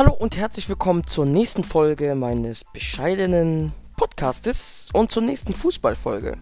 [0.00, 6.38] Hallo und herzlich willkommen zur nächsten Folge meines bescheidenen Podcastes und zur nächsten Fußballfolge.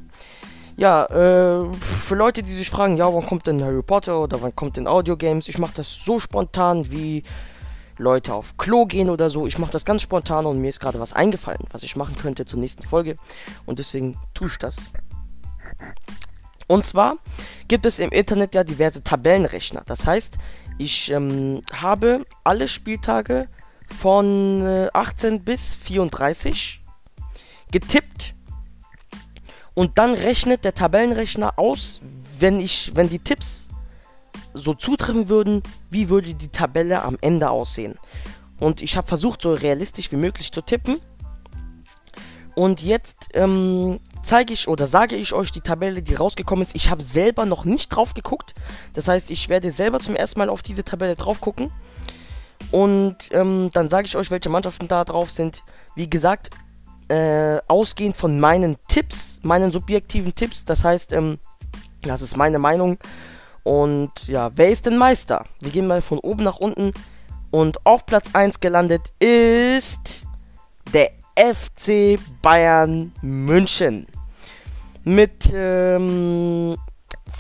[0.77, 4.55] Ja, äh, für Leute, die sich fragen, ja, wann kommt denn Harry Potter oder wann
[4.55, 5.49] kommt denn Audio Games?
[5.49, 7.25] Ich mache das so spontan wie
[7.97, 9.45] Leute auf Klo gehen oder so.
[9.49, 12.47] Ich mache das ganz spontan und mir ist gerade was eingefallen, was ich machen könnte
[12.47, 13.17] zur nächsten Folge
[13.67, 14.77] und deswegen tue ich das.
[16.69, 17.17] Und zwar
[17.67, 19.83] gibt es im Internet ja diverse Tabellenrechner.
[19.87, 20.39] Das heißt,
[20.79, 23.49] ich ähm, habe alle Spieltage
[24.01, 26.81] von äh, 18 bis 34
[27.71, 28.35] getippt
[29.75, 32.01] und dann rechnet der Tabellenrechner aus,
[32.39, 33.69] wenn ich, wenn die Tipps
[34.55, 37.95] so zutreffen würden, wie würde die Tabelle am Ende aussehen.
[38.59, 41.01] Und ich habe versucht, so realistisch wie möglich zu tippen.
[42.57, 46.77] Und jetzt ähm, zeige ich oder sage ich euch die Tabelle, die rausgekommen ist.
[46.77, 48.55] Ich habe selber noch nicht drauf geguckt.
[48.93, 51.73] Das heißt, ich werde selber zum ersten Mal auf diese Tabelle drauf gucken.
[52.71, 55.63] Und ähm, dann sage ich euch, welche Mannschaften da drauf sind.
[55.95, 56.51] Wie gesagt,
[57.09, 60.67] äh, ausgehend von meinen Tipps, meinen subjektiven Tipps.
[60.67, 61.39] Das heißt, ähm,
[62.03, 62.99] das ist meine Meinung.
[63.63, 65.47] Und ja, wer ist denn Meister?
[65.61, 66.93] Wir gehen mal von oben nach unten.
[67.51, 70.27] Und auf Platz 1 gelandet ist
[70.93, 74.07] der FC Bayern München.
[75.09, 76.77] Mit ähm,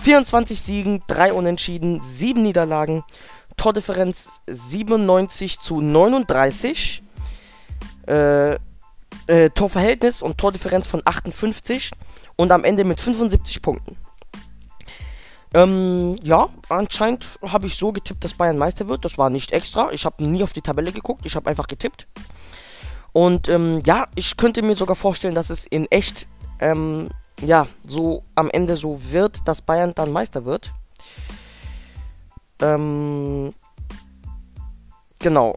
[0.02, 3.05] 24 Siegen, 3 Unentschieden, 7 Niederlagen.
[3.58, 7.02] Tordifferenz 97 zu 39.
[8.06, 8.55] Äh,
[9.27, 11.91] äh, Torverhältnis und Tordifferenz von 58
[12.36, 13.98] und am Ende mit 75 Punkten.
[15.53, 19.05] Ähm, ja, anscheinend habe ich so getippt, dass Bayern Meister wird.
[19.05, 19.91] Das war nicht extra.
[19.92, 21.27] Ich habe nie auf die Tabelle geguckt.
[21.27, 22.06] Ich habe einfach getippt.
[23.12, 26.27] Und ähm, ja, ich könnte mir sogar vorstellen, dass es in echt,
[26.60, 27.10] ähm,
[27.41, 30.72] ja, so am Ende so wird, dass Bayern dann Meister wird.
[32.61, 33.55] Ähm,
[35.19, 35.56] genau.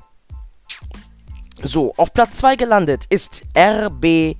[1.64, 4.36] So, auf Platz 2 gelandet ist RB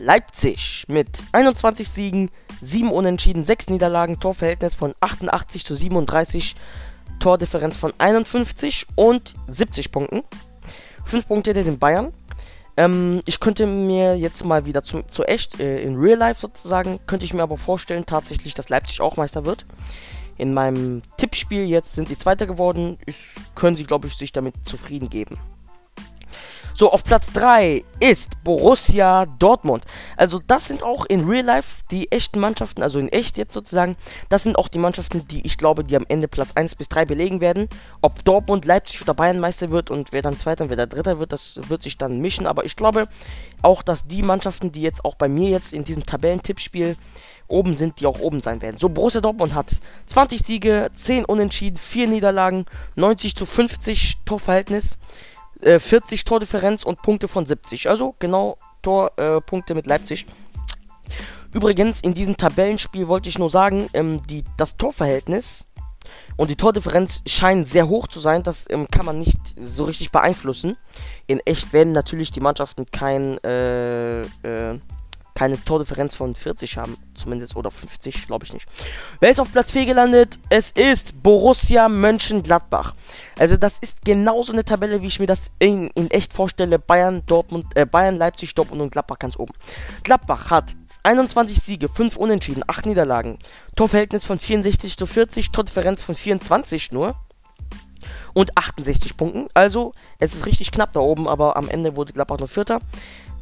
[0.00, 2.30] Leipzig mit 21 Siegen,
[2.60, 6.56] 7 Unentschieden, 6 Niederlagen, Torverhältnis von 88 zu 37,
[7.20, 10.22] Tordifferenz von 51 und 70 Punkten.
[11.04, 12.12] 5 Punkte hinter den Bayern.
[12.76, 16.98] Ähm, ich könnte mir jetzt mal wieder zu, zu echt, äh, in Real Life sozusagen,
[17.06, 19.64] könnte ich mir aber vorstellen, tatsächlich, dass Leipzig auch Meister wird.
[20.36, 22.98] In meinem Tippspiel jetzt sind die Zweiter geworden.
[23.06, 23.16] Ich,
[23.54, 25.38] können sie, glaube ich, sich damit zufrieden geben.
[26.76, 29.84] So, auf Platz 3 ist Borussia Dortmund.
[30.16, 33.96] Also das sind auch in Real Life die echten Mannschaften, also in echt jetzt sozusagen,
[34.28, 37.04] das sind auch die Mannschaften, die ich glaube, die am Ende Platz 1 bis 3
[37.04, 37.68] belegen werden.
[38.00, 41.20] Ob Dortmund, Leipzig oder Bayern Meister wird und wer dann Zweiter und wer der Dritter
[41.20, 42.48] wird, das wird sich dann mischen.
[42.48, 43.06] Aber ich glaube
[43.62, 46.96] auch, dass die Mannschaften, die jetzt auch bei mir jetzt in diesem Tabellentippspiel
[47.46, 48.78] oben sind, die auch oben sein werden.
[48.80, 54.98] So, Borussia Dortmund hat 20 Siege, 10 Unentschieden, 4 Niederlagen, 90 zu 50 Torverhältnis.
[55.64, 57.88] 40 äh, Tordifferenz und Punkte von 70.
[57.88, 60.26] Also genau Torpunkte äh, mit Leipzig.
[61.52, 65.66] Übrigens, in diesem Tabellenspiel wollte ich nur sagen, ähm, die, das Torverhältnis
[66.36, 68.42] und die Tordifferenz scheinen sehr hoch zu sein.
[68.42, 70.76] Das ähm, kann man nicht so richtig beeinflussen.
[71.26, 74.78] In echt werden natürlich die Mannschaften kein äh, äh,
[75.34, 78.66] keine Tordifferenz von 40 haben, zumindest, oder 50, glaube ich nicht.
[79.20, 80.38] Wer ist auf Platz 4 gelandet?
[80.48, 82.94] Es ist Borussia Mönchengladbach.
[83.38, 86.78] Also das ist genauso eine Tabelle, wie ich mir das in, in echt vorstelle.
[86.78, 89.54] Bayern, Dortmund, äh, Bayern, Leipzig, Dortmund und Gladbach ganz oben.
[90.04, 93.38] Gladbach hat 21 Siege, 5 Unentschieden, 8 Niederlagen.
[93.76, 97.16] Torverhältnis von 64 zu 40, Tordifferenz von 24 nur.
[98.32, 99.48] Und 68 Punkten.
[99.54, 102.80] Also, es ist richtig knapp da oben, aber am Ende wurde Gladbach nur Vierter.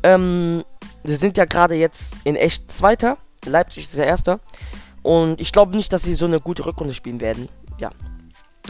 [0.03, 0.65] Ähm,
[1.05, 3.19] wir sind ja gerade jetzt in echt Zweiter.
[3.45, 4.41] Leipzig ist der Erster.
[5.03, 7.49] Und ich glaube nicht, dass sie so eine gute Rückrunde spielen werden.
[7.79, 7.91] Ja.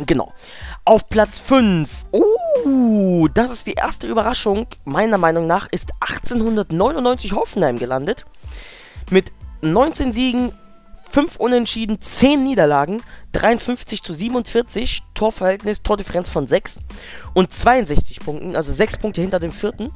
[0.06, 0.32] Genau.
[0.84, 2.06] Auf Platz 5.
[2.12, 4.66] Uh, das ist die erste Überraschung.
[4.84, 8.24] Meiner Meinung nach ist 1899 Hoffenheim gelandet.
[9.10, 10.52] Mit 19 Siegen,
[11.10, 13.02] 5 Unentschieden, 10 Niederlagen,
[13.32, 16.80] 53 zu 47, Torverhältnis, Tordifferenz von 6
[17.34, 19.92] und 62 Punkten, also 6 Punkte hinter dem vierten.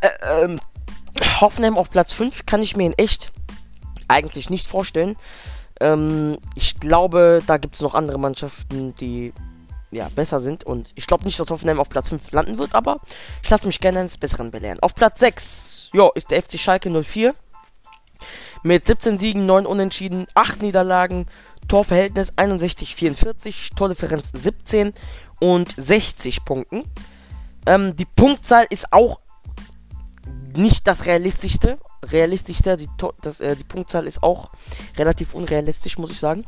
[0.00, 0.60] Äh, ähm,
[1.40, 3.32] Hoffenheim auf Platz 5 kann ich mir in echt
[4.08, 5.16] eigentlich nicht vorstellen.
[5.80, 9.32] Ähm, ich glaube, da gibt es noch andere Mannschaften, die
[9.90, 10.64] ja, besser sind.
[10.64, 13.00] Und ich glaube nicht, dass Hoffenheim auf Platz 5 landen wird, aber
[13.42, 14.80] ich lasse mich gerne eines Besseren belehren.
[14.80, 17.34] Auf Platz 6 jo, ist der FC Schalke 04.
[18.64, 21.26] Mit 17 Siegen, 9 Unentschieden, 8 Niederlagen,
[21.68, 24.92] Torverhältnis 61-44, Tordifferenz 17
[25.38, 26.84] und 60 Punkten.
[27.66, 29.20] Ähm, die Punktzahl ist auch
[30.58, 31.78] nicht das realistischste.
[32.04, 32.88] Realistischste, die,
[33.22, 34.50] das, äh, die Punktzahl ist auch
[34.96, 36.44] relativ unrealistisch, muss ich sagen.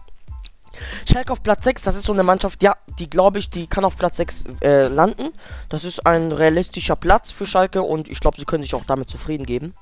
[1.11, 3.85] Schalke auf Platz 6, das ist so eine Mannschaft, ja, die glaube ich, die kann
[3.85, 5.31] auf Platz 6 äh, landen.
[5.69, 9.09] Das ist ein realistischer Platz für Schalke und ich glaube, sie können sich auch damit
[9.09, 9.75] zufrieden geben.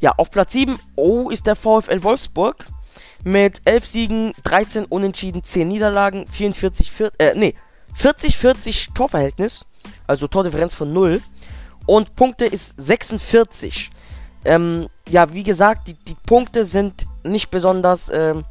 [0.00, 2.66] Ja, auf Platz 7, oh, ist der VfL Wolfsburg
[3.24, 7.54] mit 11 Siegen, 13 Unentschieden, 10 Niederlagen, 44, 40, äh, nee,
[7.94, 9.64] 40, 40 Torverhältnis,
[10.06, 11.22] also Tordifferenz von 0
[11.86, 13.90] und Punkte ist 46.
[14.44, 18.44] Ähm, ja, wie gesagt, die, die Punkte sind nicht besonders, ähm,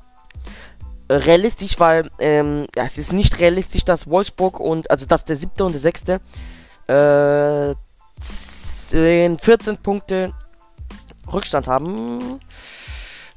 [1.10, 5.64] realistisch, weil ähm, ja, es ist nicht realistisch, dass Wolfsburg und, also dass der siebte
[5.64, 6.20] und der sechste
[6.88, 7.76] äh,
[8.22, 10.34] 10, 14 Punkte
[11.32, 12.40] Rückstand haben.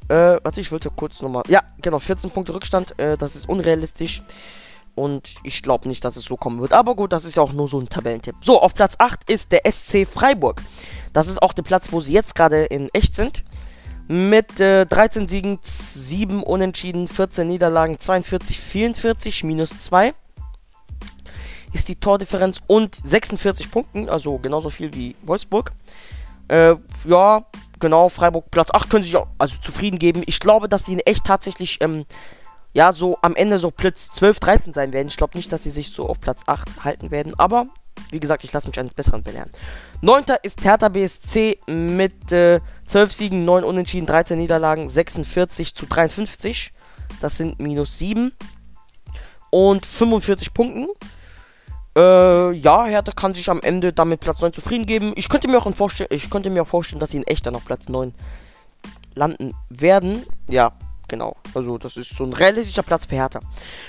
[0.08, 1.42] Äh, warte, ich wollte kurz nochmal.
[1.48, 2.98] Ja, genau, 14 Punkte Rückstand.
[2.98, 4.22] Äh, das ist unrealistisch.
[4.98, 6.72] Und ich glaube nicht, dass es so kommen wird.
[6.72, 8.34] Aber gut, das ist ja auch nur so ein Tabellentipp.
[8.40, 10.62] So, auf Platz 8 ist der SC Freiburg.
[11.12, 13.44] Das ist auch der Platz, wo sie jetzt gerade in echt sind.
[14.08, 20.14] Mit äh, 13 Siegen, 7 Unentschieden, 14 Niederlagen, 42, 44, minus 2
[21.72, 25.72] ist die Tordifferenz und 46 Punkten, also genauso viel wie Wolfsburg.
[26.48, 27.44] Äh, ja,
[27.78, 30.22] genau, Freiburg Platz 8 können sich auch also zufrieden geben.
[30.26, 32.06] Ich glaube, dass sie in echt tatsächlich, ähm,
[32.72, 35.08] ja, so am Ende so Platz 12, 13 sein werden.
[35.08, 37.66] Ich glaube nicht, dass sie sich so auf Platz 8 halten werden, aber
[38.10, 39.50] wie gesagt, ich lasse mich eines Besseren belehren.
[40.00, 46.72] Neunter ist Hertha BSC mit äh, 12 Siegen, 9 Unentschieden, 13 Niederlagen, 46 zu 53.
[47.20, 48.32] Das sind minus 7.
[49.50, 50.88] Und 45 Punkten.
[51.96, 55.12] Äh, ja, Hertha kann sich am Ende damit Platz 9 zufrieden geben.
[55.16, 57.56] Ich könnte mir auch, vorstellen, ich könnte mir auch vorstellen, dass sie in echt dann
[57.56, 58.14] auf Platz 9
[59.14, 60.24] landen werden.
[60.48, 60.72] Ja,
[61.08, 63.40] Genau, also das ist so ein realistischer Platz für Hertha.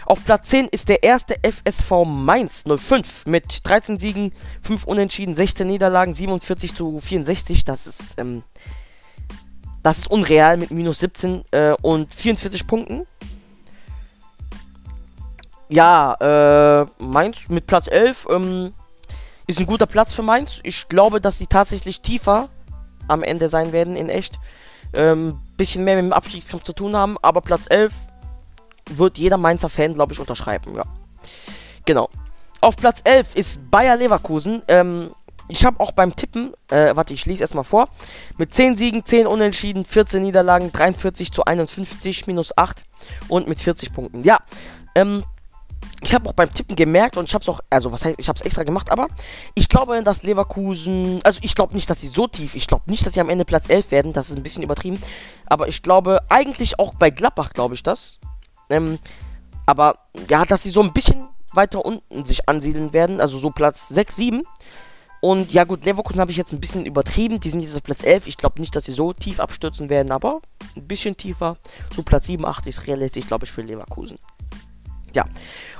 [0.06, 4.34] Auf Platz 10 ist der erste FSV Mainz 05 mit 13 Siegen,
[4.64, 7.66] 5 Unentschieden, 16 Niederlagen, 47 zu 64.
[7.66, 8.44] Das ist, ähm,
[9.84, 13.06] das ist unreal mit minus 17 äh, und 44 Punkten.
[15.68, 18.74] Ja, äh, Mainz mit Platz 11 ähm,
[19.46, 20.62] ist ein guter Platz für Mainz.
[20.64, 22.48] Ich glaube, dass sie tatsächlich tiefer
[23.10, 24.40] am Ende sein werden in echt
[24.94, 27.18] ähm, bisschen mehr mit dem Abstiegskampf zu tun haben.
[27.22, 27.94] Aber Platz 11
[28.90, 30.76] wird jeder Mainzer Fan, glaube ich, unterschreiben.
[30.76, 30.84] Ja.
[31.86, 32.10] Genau.
[32.62, 34.64] Auf Platz 11 ist Bayer Leverkusen.
[34.68, 35.12] Ähm,
[35.48, 37.90] ich habe auch beim Tippen, äh, warte, ich lese erstmal vor.
[38.38, 42.84] Mit 10 Siegen, 10 Unentschieden, 14 Niederlagen, 43 zu 51, minus 8
[43.28, 44.24] und mit 40 Punkten.
[44.24, 44.38] Ja,
[44.94, 45.24] ähm,
[46.02, 48.30] ich habe auch beim Tippen gemerkt und ich habe es auch, also was heißt, ich
[48.30, 49.08] habe es extra gemacht, aber
[49.54, 53.06] ich glaube, dass Leverkusen, also ich glaube nicht, dass sie so tief, ich glaube nicht,
[53.06, 55.02] dass sie am Ende Platz 11 werden, das ist ein bisschen übertrieben,
[55.46, 58.20] aber ich glaube, eigentlich auch bei Gladbach glaube ich das,
[58.70, 59.00] ähm,
[59.66, 60.00] aber
[60.30, 64.16] ja, dass sie so ein bisschen weiter unten sich ansiedeln werden, also so Platz 6,
[64.16, 64.44] 7
[65.22, 68.04] und ja gut, Leverkusen habe ich jetzt ein bisschen übertrieben, die sind jetzt auf Platz
[68.04, 70.40] 11, ich glaube nicht, dass sie so tief abstürzen werden, aber
[70.78, 71.58] ein bisschen tiefer,
[71.94, 74.18] so Platz 7, 8 ist realistisch, glaube ich, für Leverkusen.
[75.14, 75.26] Ja.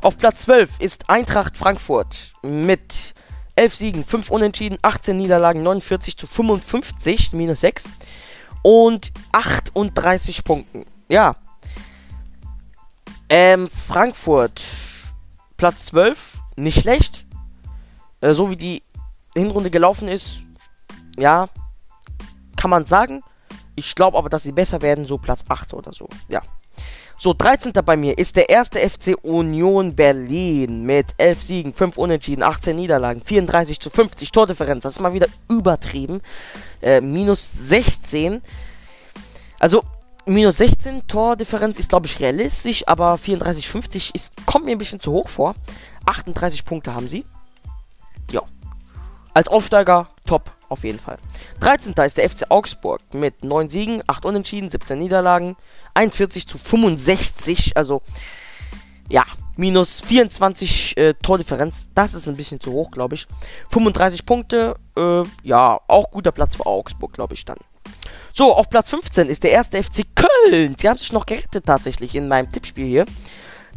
[0.02, 3.14] Auf Platz 12 ist Eintracht Frankfurt mit
[3.56, 7.86] 11 Siegen, 5 Unentschieden, 18 Niederlagen, 49 zu 55, minus 6
[8.62, 10.86] und 38 Punkten.
[11.10, 11.36] Ja.
[13.28, 14.64] Ähm, Frankfurt,
[15.58, 17.26] Platz 12, nicht schlecht.
[18.22, 18.84] Äh, so wie die
[19.36, 20.42] Hinrunde gelaufen ist,
[21.18, 21.50] ja,
[22.56, 23.22] kann man sagen.
[23.76, 26.10] Ich glaube aber, dass sie besser werden, so Platz 8 oder so.
[26.28, 26.42] Ja.
[27.22, 27.74] So, 13.
[27.84, 33.22] bei mir ist der erste FC Union Berlin mit 11 Siegen, 5 Unentschieden, 18 Niederlagen,
[33.26, 34.84] 34 zu 50 Tordifferenz.
[34.84, 36.22] Das ist mal wieder übertrieben.
[36.82, 38.42] Äh, minus 16.
[39.60, 39.84] Also,
[40.28, 45.02] minus 16 Tordifferenz ist, glaube ich, realistisch, aber 34, 50 ist, kommt mir ein bisschen
[45.02, 45.56] zu hoch vor.
[46.06, 47.26] 38 Punkte haben sie.
[48.32, 48.44] Ja.
[49.34, 51.18] Als Aufsteiger top auf jeden Fall.
[51.60, 51.94] 13.
[52.06, 55.56] ist der FC Augsburg mit 9 Siegen, 8 Unentschieden, 17 Niederlagen,
[55.94, 57.76] 41 zu 65.
[57.76, 58.02] Also,
[59.10, 59.26] ja,
[59.58, 61.90] minus 24 äh, Tordifferenz.
[61.94, 63.28] Das ist ein bisschen zu hoch, glaube ich.
[63.70, 67.58] 35 Punkte, äh, ja, auch guter Platz für Augsburg, glaube ich dann.
[68.34, 70.76] So, auf Platz 15 ist der erste FC Köln.
[70.78, 73.06] Die haben sich noch gerettet tatsächlich in meinem Tippspiel hier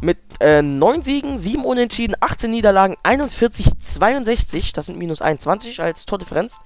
[0.03, 4.73] mit äh, 9 Siegen, 7 Unentschieden, 18 Niederlagen, 41, 62.
[4.73, 6.59] Das sind minus 21 als Tordifferenz.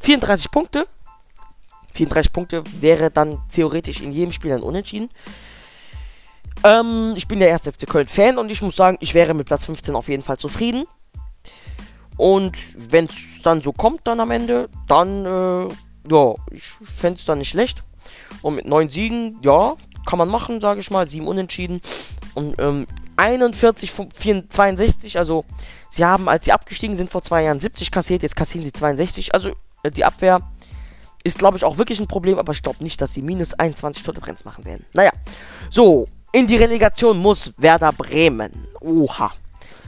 [0.00, 0.86] 34 Punkte.
[1.94, 5.10] 34 Punkte wäre dann theoretisch in jedem Spiel ein Unentschieden.
[6.62, 9.64] Ähm, ich bin der erste FC Köln-Fan und ich muss sagen, ich wäre mit Platz
[9.64, 10.84] 15 auf jeden Fall zufrieden.
[12.16, 15.68] Und wenn es dann so kommt, dann am Ende, dann, äh,
[16.10, 17.82] ja, ich fände es dann nicht schlecht.
[18.42, 19.74] Und mit 9 Siegen, ja,
[20.06, 21.08] kann man machen, sage ich mal.
[21.08, 21.80] 7 Unentschieden.
[22.34, 22.86] Und ähm,
[23.16, 25.44] 41 von 62, also
[25.90, 29.34] sie haben, als sie abgestiegen sind vor zwei Jahren, 70 kassiert, jetzt kassieren sie 62.
[29.34, 29.50] Also
[29.82, 30.40] äh, die Abwehr
[31.22, 34.02] ist, glaube ich, auch wirklich ein Problem, aber ich glaube nicht, dass sie minus 21
[34.02, 34.84] Tordifferenz machen werden.
[34.92, 35.12] Naja,
[35.70, 38.66] so, In die Relegation muss Werder Bremen.
[38.80, 39.30] Oha.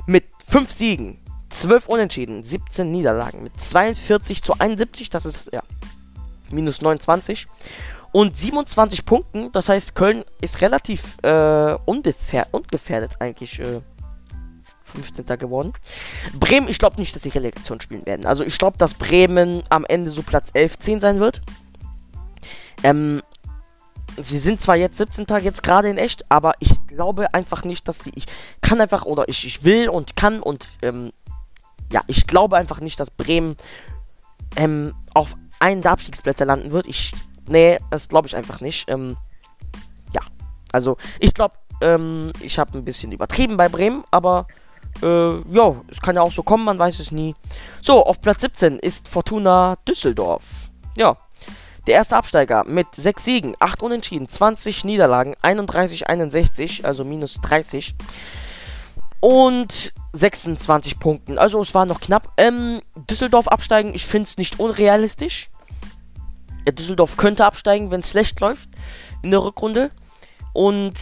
[0.07, 1.19] Mit 5 Siegen,
[1.51, 3.43] 12 Unentschieden, 17 Niederlagen.
[3.43, 5.63] Mit 42 zu 71, das ist ja
[6.51, 7.49] minus 29.
[8.13, 13.59] Und 27 Punkten, das heißt, Köln ist relativ äh, ungefährdet eigentlich.
[13.61, 13.81] Äh,
[14.87, 15.27] 15.
[15.39, 15.73] geworden.
[16.39, 18.25] Bremen, ich glaube nicht, dass sie Relegation spielen werden.
[18.25, 21.43] Also ich glaube, dass Bremen am Ende so Platz 11, 10 sein wird.
[22.83, 23.23] Ähm,
[24.17, 27.89] sie sind zwar jetzt 17 Tage jetzt gerade in echt, aber ich glaube einfach nicht,
[27.89, 28.13] dass sie.
[28.15, 28.27] Ich
[28.61, 31.13] kann einfach oder ich, ich will und kann und ähm,
[31.93, 33.57] ja, ich glaube einfach nicht, dass Bremen
[34.57, 36.87] ähm, auf einen der Abstiegsplätze landen wird.
[36.87, 37.13] Ich.
[37.49, 38.91] Nee, das glaube ich einfach nicht.
[38.91, 39.17] Ähm,
[40.15, 40.23] ja.
[40.73, 44.47] Also, ich glaube, ähm, ich habe ein bisschen übertrieben bei Bremen, aber
[45.03, 47.35] äh, ja, es kann ja auch so kommen, man weiß es nie.
[47.81, 50.43] So, auf Platz 17 ist Fortuna Düsseldorf.
[50.97, 51.17] Ja,
[51.87, 57.95] der erste Absteiger mit 6 Siegen, 8 Unentschieden, 20 Niederlagen, 31, 61, also minus 30.
[59.21, 61.39] Und 26 Punkten.
[61.39, 62.33] Also es war noch knapp.
[62.37, 65.49] Ähm, Düsseldorf absteigen, ich finde es nicht unrealistisch.
[66.73, 68.71] Düsseldorf könnte absteigen, wenn es schlecht läuft
[69.23, 69.91] in der Rückrunde.
[70.53, 70.95] Und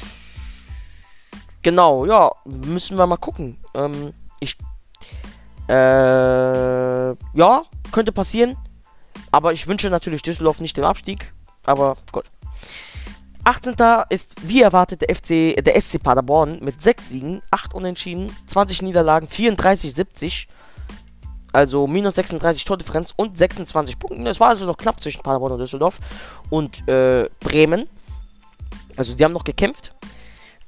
[1.63, 3.59] genau, ja, müssen wir mal gucken.
[3.75, 4.57] Ähm, ich.
[5.69, 8.57] Äh, ja, könnte passieren.
[9.31, 11.33] Aber ich wünsche natürlich Düsseldorf nicht den Abstieg.
[11.65, 12.25] Aber gut.
[13.45, 13.75] 18.
[14.09, 19.29] ist wie erwartet der FC, der SC Paderborn mit 6 Siegen, 8 Unentschieden, 20 Niederlagen,
[19.29, 20.49] 34, 70.
[21.55, 24.27] Also minus 36 Tordifferenz und 26 Punkten.
[24.27, 26.01] Es war also noch knapp zwischen Paderborn und Düsseldorf
[26.51, 27.89] und äh, Bremen.
[28.97, 29.95] Also die haben noch gekämpft.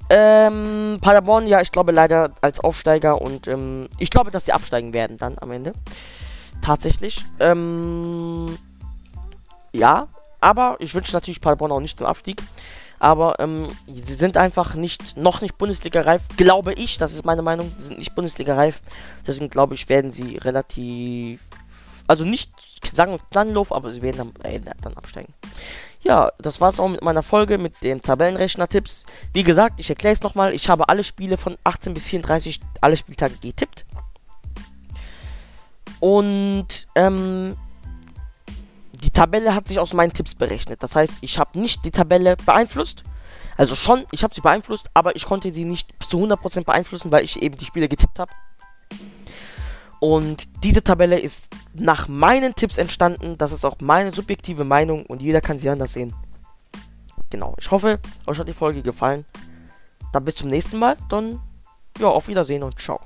[0.09, 4.93] Ähm, Paderborn, ja, ich glaube leider als Aufsteiger und ähm, ich glaube, dass sie absteigen
[4.93, 5.73] werden dann am Ende.
[6.63, 7.25] Tatsächlich.
[7.41, 8.57] Ähm,
[9.73, 10.07] ja,
[10.41, 12.41] aber ich wünsche natürlich Paderborn auch nicht den Abstieg.
[12.99, 17.73] Aber ähm, sie sind einfach nicht, noch nicht Bundesliga-reif, glaube ich, das ist meine Meinung,
[17.79, 18.81] sie sind nicht Bundesliga-reif.
[19.27, 21.41] Deswegen glaube ich, werden sie relativ,
[22.07, 22.51] also nicht
[22.93, 25.33] sagen planlos, aber sie werden dann, äh, dann absteigen.
[26.01, 29.07] Ja, das war's auch mit meiner Folge mit den Tabellenrechner-Tipps.
[29.33, 30.55] Wie gesagt, ich erkläre es nochmal.
[30.55, 33.85] Ich habe alle Spiele von 18 bis 34, alle Spieltage getippt.
[35.99, 37.57] Und ähm,
[38.97, 40.83] die Tabelle hat sich aus meinen Tipps berechnet.
[40.83, 43.05] Das heißt, ich habe nicht die Tabelle beeinflusst.
[43.57, 47.25] Also schon, ich habe sie beeinflusst, aber ich konnte sie nicht zu 100% beeinflussen, weil
[47.25, 48.33] ich eben die Spiele getippt habe.
[49.99, 53.39] Und diese Tabelle ist nach meinen Tipps entstanden.
[53.39, 56.15] Das ist auch meine subjektive Meinung und jeder kann sie anders sehen.
[57.31, 59.25] Genau, ich hoffe, euch hat die Folge gefallen.
[60.13, 60.97] Dann bis zum nächsten Mal.
[61.09, 61.41] Dann,
[61.99, 63.01] ja, auf Wiedersehen und ciao.